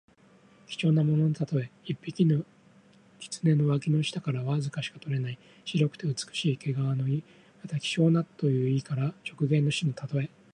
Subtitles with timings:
[0.67, 1.69] 貴重なもののたとえ。
[1.83, 2.43] 一匹の
[3.19, 7.23] 狐の脇の下からわずかしか取れない白くて美しい毛皮の意。
[7.61, 10.31] また、希少なという意から直言の士のたとえ。